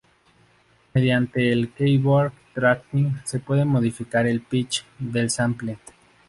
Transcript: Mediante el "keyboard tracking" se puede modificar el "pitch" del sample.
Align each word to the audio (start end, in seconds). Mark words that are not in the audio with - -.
Mediante 0.95 1.51
el 1.53 1.73
"keyboard 1.73 2.33
tracking" 2.55 3.21
se 3.23 3.37
puede 3.39 3.65
modificar 3.65 4.25
el 4.25 4.41
"pitch" 4.41 4.83
del 4.97 5.29
sample. 5.29 5.77